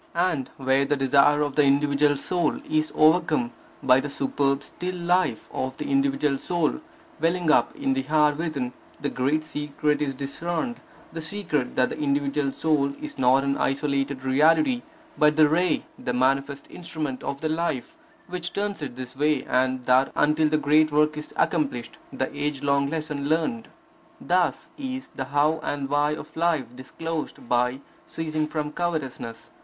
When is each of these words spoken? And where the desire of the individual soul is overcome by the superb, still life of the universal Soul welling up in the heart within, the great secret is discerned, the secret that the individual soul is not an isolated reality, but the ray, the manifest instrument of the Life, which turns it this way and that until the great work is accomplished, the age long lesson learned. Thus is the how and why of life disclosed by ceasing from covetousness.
And 0.15 0.49
where 0.57 0.83
the 0.83 0.95
desire 0.95 1.41
of 1.41 1.53
the 1.55 1.63
individual 1.63 2.17
soul 2.17 2.59
is 2.67 2.91
overcome 2.95 3.51
by 3.83 3.99
the 3.99 4.09
superb, 4.09 4.63
still 4.63 4.95
life 4.95 5.47
of 5.51 5.77
the 5.77 5.85
universal 5.85 6.39
Soul 6.39 6.81
welling 7.19 7.51
up 7.51 7.75
in 7.75 7.93
the 7.93 8.01
heart 8.01 8.37
within, 8.37 8.73
the 8.99 9.11
great 9.11 9.45
secret 9.45 10.01
is 10.01 10.15
discerned, 10.15 10.77
the 11.13 11.21
secret 11.21 11.75
that 11.75 11.89
the 11.91 11.99
individual 11.99 12.51
soul 12.51 12.95
is 12.99 13.19
not 13.19 13.43
an 13.43 13.59
isolated 13.59 14.23
reality, 14.23 14.81
but 15.19 15.35
the 15.35 15.47
ray, 15.47 15.85
the 15.99 16.13
manifest 16.13 16.65
instrument 16.71 17.21
of 17.23 17.41
the 17.41 17.49
Life, 17.49 17.95
which 18.27 18.53
turns 18.53 18.81
it 18.81 18.95
this 18.95 19.15
way 19.15 19.43
and 19.43 19.85
that 19.85 20.11
until 20.15 20.49
the 20.49 20.57
great 20.57 20.91
work 20.91 21.15
is 21.15 21.31
accomplished, 21.37 21.99
the 22.11 22.35
age 22.35 22.63
long 22.63 22.89
lesson 22.89 23.29
learned. 23.29 23.67
Thus 24.19 24.71
is 24.79 25.09
the 25.09 25.25
how 25.25 25.59
and 25.61 25.87
why 25.89 26.13
of 26.15 26.35
life 26.35 26.75
disclosed 26.75 27.47
by 27.47 27.81
ceasing 28.07 28.47
from 28.47 28.71
covetousness. 28.71 29.51